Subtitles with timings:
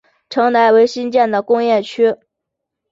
[0.31, 2.15] 城南为新建的工业区。